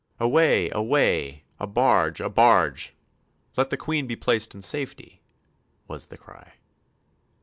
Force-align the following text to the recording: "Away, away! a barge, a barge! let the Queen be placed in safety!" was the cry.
"Away, 0.19 0.71
away! 0.71 1.43
a 1.59 1.67
barge, 1.67 2.21
a 2.21 2.27
barge! 2.29 2.95
let 3.55 3.69
the 3.69 3.77
Queen 3.77 4.07
be 4.07 4.15
placed 4.15 4.55
in 4.55 4.63
safety!" 4.63 5.21
was 5.87 6.07
the 6.07 6.17
cry. 6.17 6.53